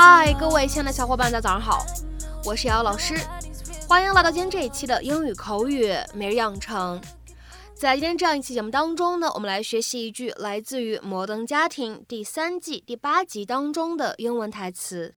[0.00, 1.84] 嗨，各位亲爱的小伙伴，大家早上好，
[2.44, 3.16] 我是瑶瑶老师，
[3.88, 7.02] 欢迎来到今天这一期的英语口语每日养成。
[7.74, 15.16] 在今天这样一期节目当中呢，我们来学习一句来自于《摩登家庭》第三季第八集当中的英文台词。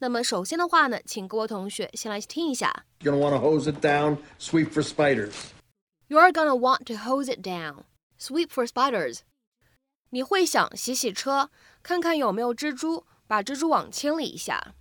[0.00, 2.84] 那么首先的话呢，请各位同学先来听一下。
[3.02, 5.34] You're gonna want to hose it down, sweep for spiders.
[6.08, 7.84] You're gonna want to hose it down,
[8.18, 9.20] sweep for spiders.
[10.08, 11.50] 你会想洗洗车，
[11.84, 13.04] 看看有没有蜘蛛。
[13.29, 14.75] 把蜘蛛网清理一下。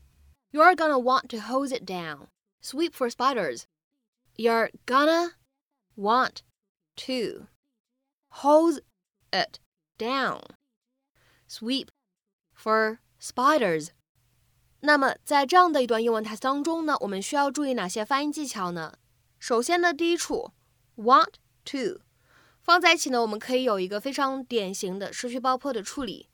[0.51, 2.29] You're gonna want to hose it down,
[2.63, 3.65] sweep for spiders.
[4.37, 5.33] You're gonna
[5.97, 6.43] want
[6.97, 7.47] to
[8.43, 8.81] hose
[9.31, 9.59] it
[9.99, 10.43] down,
[11.49, 11.89] sweep
[12.57, 13.89] for spiders.
[14.81, 18.99] 那么在这样的一段英文台词当中呢，我们需要注意哪些发音技巧呢？
[19.39, 20.53] 首先呢，第一处
[20.97, 22.01] want to
[22.61, 26.28] 放在一起呢，我们可以有一个非常典型的失去爆破的处理。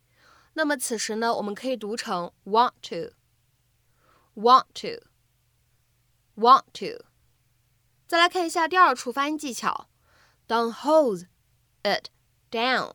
[0.57, 7.05] 那么此时呢，我们可以读成 want to，want to，want to。
[8.07, 9.89] 再来看一下第二处发音技巧，
[10.47, 11.27] 当 hose
[11.83, 12.09] it
[12.49, 12.93] down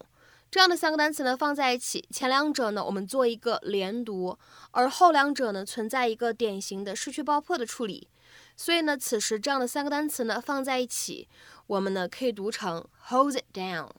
[0.51, 4.39] 这样的三个单词呢放在一起，前两者呢我们做一个连读，
[4.71, 8.09] 而后两者呢存在一个典型的失去爆破的处理。
[8.57, 11.29] 所以呢，此时这样的三个单词呢放在一起，
[11.67, 13.93] 我们呢可以读成 hose it down，hose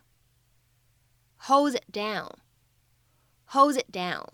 [1.78, 2.32] it down。
[3.51, 4.27] Hold it down。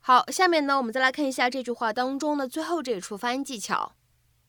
[0.00, 3.92] 好，下面呢，我们再来看一下这句话当中的最后这一处发音技巧。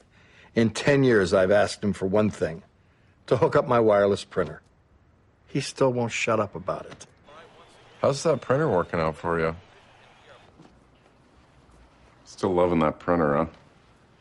[0.55, 2.63] In 10 years, I've asked him for one thing
[3.29, 4.61] to hook up my wireless printer.
[5.47, 7.07] He still won't shut up about it.
[8.03, 9.57] How's that printer working out for you?
[12.27, 13.47] Still loving that printer, huh?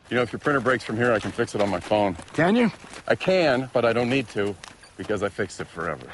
[0.10, 2.16] You know, if your printer breaks from here, I can fix it on my phone.
[2.34, 2.72] Can you?
[3.08, 4.56] I can, but I don't need to
[4.98, 6.06] because I fixed it forever.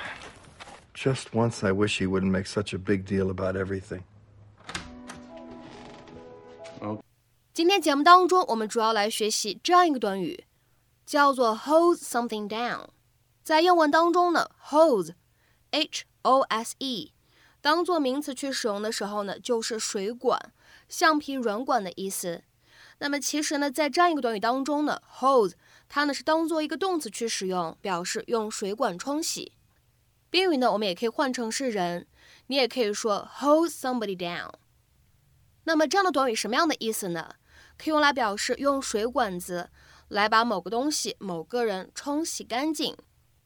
[0.93, 4.03] Just once, I wish he wouldn't make such a big deal about everything.
[7.53, 10.45] 今天节目当中，我们主要来学习这样一个短语，
[11.05, 12.87] 叫做 hose something down。
[13.43, 17.11] 在英文当中呢，hose，h o s e，
[17.59, 20.53] 当做名词去使用的时候呢，就是水管、
[20.87, 22.43] 橡皮软管的意思。
[23.03, 25.53] 那么其实呢，在这样一个短语当中呢，hose
[25.89, 29.53] 它呢是当做一个动词去使用，表示用水管冲洗。
[30.29, 32.05] 宾语呢，我们也可以换成是人，
[32.45, 34.51] 你也可以说 hose somebody down。
[35.63, 37.33] 那么这样的短语什么样的意思呢？
[37.75, 39.71] 可以用来表示用水管子
[40.07, 42.95] 来把某个东西、某个人冲洗干净。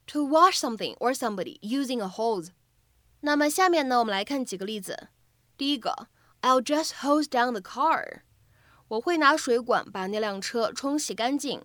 [0.07, 2.49] To wash something or somebody using a hose。
[3.21, 5.07] 那么下面呢，我们来看几个例子。
[5.57, 6.09] 第一个
[6.41, 8.24] ，I'll just hose down the car。
[8.87, 11.63] 我会拿水管把那辆车冲洗干净。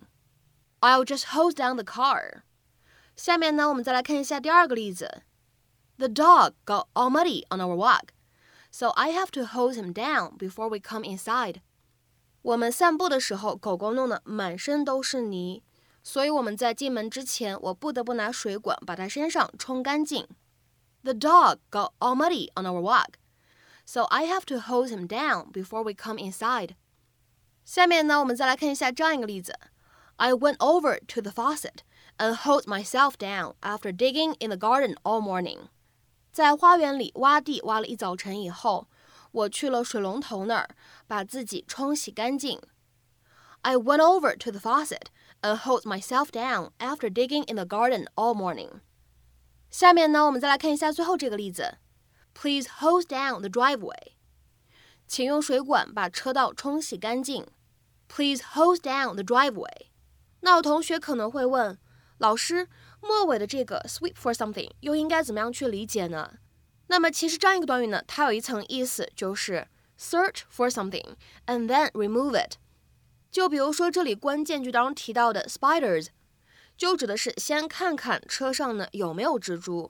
[0.79, 2.41] I'll just hose down the car。
[3.15, 5.23] 下面呢，我们再来看一下第二个例子。
[5.97, 8.09] The dog got all muddy on our walk,
[8.71, 11.57] so I have to hose him down before we come inside。
[12.41, 15.61] 我们散步的时候，狗狗弄得满身都是泥，
[16.01, 20.27] 所以我们在进门之前，我不得不拿水管把它身上冲干净。
[21.03, 23.19] The dog got all muddy on our walk,
[23.85, 26.71] so I have to hose him down before we come inside。
[27.71, 29.57] 下面呢，我们再来看一下这样一个例子
[30.17, 31.85] ：I went over to the faucet
[32.17, 35.69] and hosed myself down after digging in the garden all morning。
[36.33, 38.89] 在花园里挖地挖了一早晨以后，
[39.31, 40.75] 我去了水龙头那儿，
[41.07, 42.59] 把自己冲洗干净。
[43.61, 45.05] I went over to the faucet
[45.41, 48.81] and hosed myself down after digging in the garden all morning。
[49.69, 51.77] 下面呢，我们再来看一下最后这个例子
[52.33, 54.15] ：Please hose down the driveway。
[55.07, 57.47] 请用水管把车道冲洗干净。
[58.13, 59.87] Please hose down the driveway。
[60.41, 61.77] 那有同学可能会问，
[62.17, 62.67] 老师，
[62.99, 66.33] 末尾的这个 sweep for something 又应该怎么样去理解呢？
[66.87, 71.15] 那么其实这样一个短语呢，它有一层意思，就是 search for something
[71.45, 72.55] and then remove it。
[73.31, 76.07] 就比如说这里关键句当中提到的 spiders，
[76.75, 79.89] 就指的是先看看车上呢有没有蜘蛛，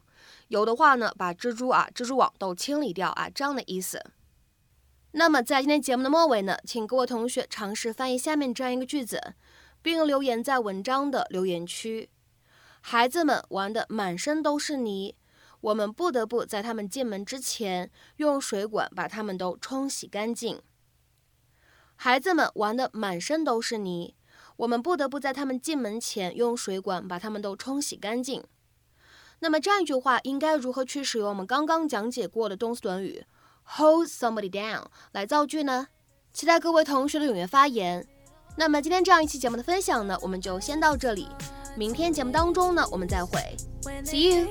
[0.49, 4.11] 有的话呢把蜘蛛啊蜘蛛网都清理掉啊这样的意思。
[5.13, 9.33] 那么在今天节目的末尾呢，请各位同学尝试翻译下面这样一个句子，
[9.81, 12.09] 并留言在文章的留言区。
[12.79, 15.15] 孩子们玩的满身都是泥，
[15.59, 20.61] 我们不得不在他们进门之前用水管把他们都冲洗干净。
[21.97, 24.15] 孩子们玩得满身都是泥，
[24.55, 28.41] 我们不得不在他们进门前用水管把他们都冲洗干净。
[29.39, 33.25] 那么这样一句话应该如何去使用我们刚刚讲解过的动词短语
[33.63, 35.87] hold somebody down 来造句呢？
[36.33, 38.07] 期待各位同学的踊跃发言。
[38.57, 41.27] 那么今天这样一期节目的分享呢，我们就先到这里。
[41.75, 43.39] 明天节目当中呢，我们再会。
[44.03, 44.47] See you。